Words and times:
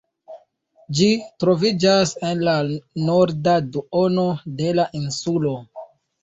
Ĝi 0.99 1.09
troviĝas 1.43 2.13
en 2.29 2.41
la 2.47 2.55
norda 3.11 3.55
duono 3.77 4.25
de 4.63 4.73
la 4.81 4.89
insulo. 5.03 5.55